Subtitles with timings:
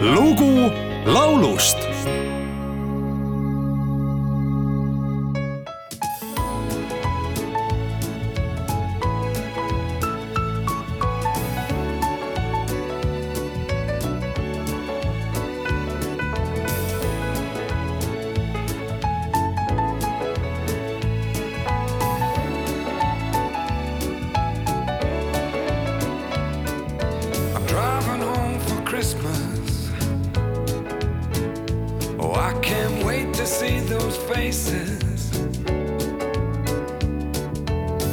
[0.00, 0.70] lugu
[1.06, 1.78] laulust
[32.48, 35.38] I can't wait to see those faces.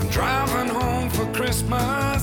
[0.00, 2.17] I'm driving home for Christmas,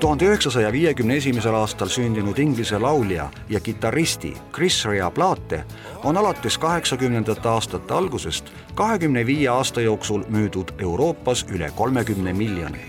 [0.00, 5.64] tuhande üheksasaja viiekümne esimesel aastal sündinud Inglise laulja ja kitarristi Chris Rea Plate
[6.04, 12.80] on alates kaheksakümnendate aastate algusest kahekümne viie aasta jooksul müüdud Euroopas üle kolmekümne miljoni.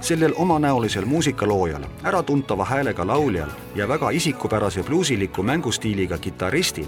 [0.00, 6.86] sellel omanäolisel muusikaloojal, äratuntava häälega lauljal ja väga isikupärase bluusiliku mängustiiliga kitarristil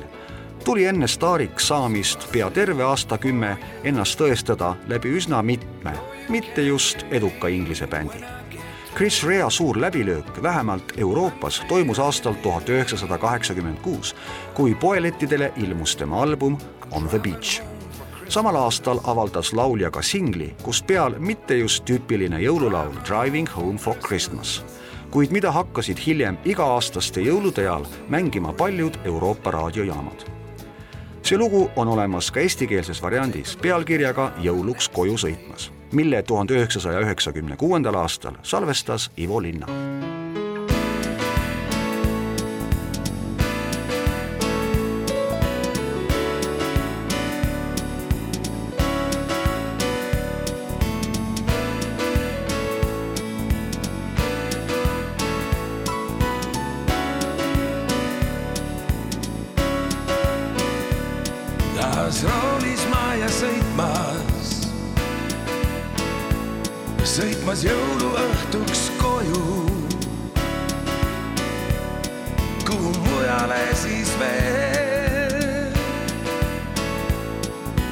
[0.65, 5.93] tuli enne staariks saamist pea terve aastakümme ennast tõestada läbi üsna mitme,
[6.29, 8.41] mitte just eduka Inglise bändi
[8.97, 14.17] Chris Rea suur läbilöök vähemalt Euroopas toimus aastal tuhat üheksasada kaheksakümmend kuus,
[14.55, 16.57] kui poelettidele ilmus tema album
[16.91, 17.63] On the beach.
[18.29, 23.95] samal aastal avaldas laulja ka singli, kus peal mitte just tüüpiline jõululaul Driving home for
[23.95, 24.65] Christmas,
[25.11, 30.27] kuid mida hakkasid hiljem iga-aastaste jõulude ajal mängima paljud Euroopa raadiojaamad.
[31.23, 37.57] See lugu on olemas ka eestikeelses variandis pealkirjaga Jõuluks koju sõitmas, mille tuhande üheksasaja üheksakümne
[37.57, 39.67] kuuendal aastal salvestas Ivo Linna.
[62.11, 64.30] taas roolis maja sõitmas,
[67.05, 69.45] sõitmas jõuluõhtuks koju.
[72.67, 75.73] kuhu mujale siis veel?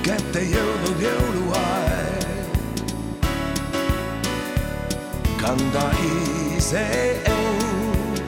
[0.04, 2.52] kätte jõudnud jõuluaeg,
[5.40, 5.86] kanda
[6.56, 6.84] ise
[7.32, 8.22] end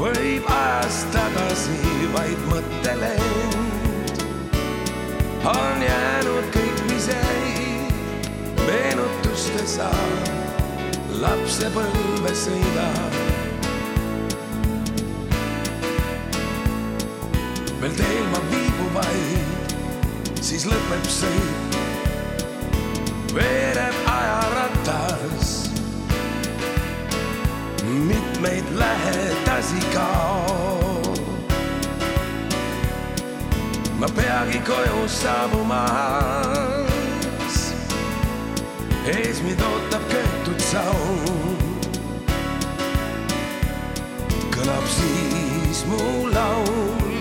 [0.00, 1.80] võib ajas tagasi
[2.16, 4.20] vaid mõttelend
[5.44, 7.59] on jäänud kõik, mis jäi
[9.60, 13.18] meenutuste saal, lapsepõlve sõidab.
[17.80, 19.72] veel teel ma viibun vaid,
[20.40, 21.76] siis lõpeb sõit.
[23.34, 25.70] veereb ajaratas,
[27.84, 31.20] mitmeid lähedasi kaob
[34.00, 36.79] ma peagi koju saabumas.
[39.10, 41.58] Ees mind ootab köetud saun.
[44.54, 47.16] kõlab siis mu laul.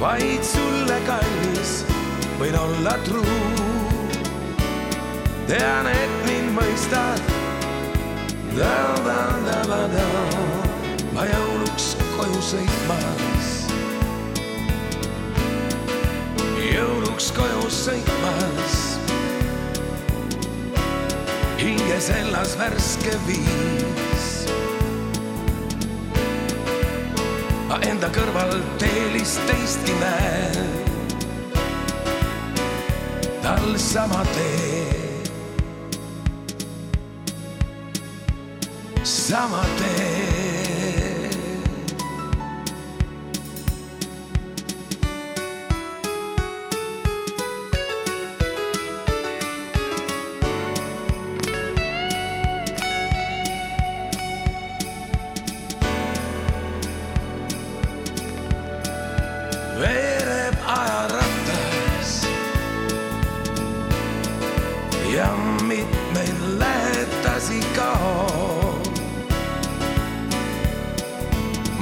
[0.00, 1.72] vaid sulle, kallis,
[2.38, 3.38] võin olla truu.
[5.50, 7.22] tean, et mind mõistad.
[11.12, 13.52] ma jõuluks koju sõitmas
[16.72, 18.81] jõuluks koju sõitmas.
[21.92, 24.46] Hinges elas värske viis.
[27.68, 30.72] ma enda kõrval teelist teistki näen.
[33.42, 35.22] tal sama tee.
[39.04, 40.21] sama tee.
[59.82, 62.10] Veereb ajaratas
[65.14, 65.28] ja
[65.68, 68.86] mitmeid lähedasi kaob.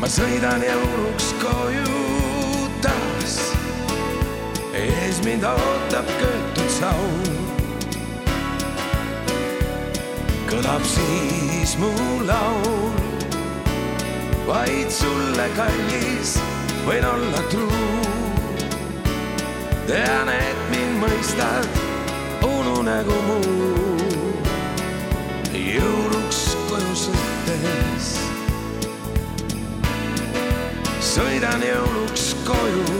[0.00, 1.98] ma sõidan jõuluks koju
[2.80, 3.36] taas.
[4.72, 7.36] ees mind ootab köetud saun.
[10.48, 11.92] kõlab siis mu
[12.24, 12.96] laul.
[14.48, 16.38] vaid sulle, kallis,
[16.86, 18.00] võin olla truu.
[19.86, 21.68] tean, et mind mõistad,
[22.46, 24.40] ununegu muu.
[25.54, 28.10] jõuluks koju sõites
[31.10, 32.98] sõidan jõuluks koju.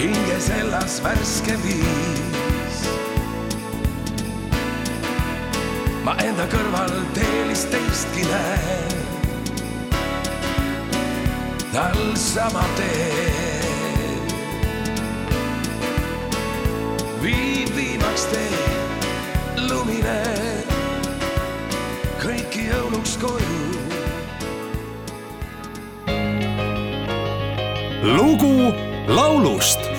[0.00, 2.80] hinges elas värske viis.
[6.04, 9.09] ma enda kõrval teelist teistki näen.
[11.72, 13.60] Tal sama tee.
[17.22, 18.60] viib viimaks tee,
[19.68, 20.18] lumine.
[22.22, 23.60] Kõiki jõuluks koju.
[28.16, 28.72] Lugu
[29.08, 29.89] laulust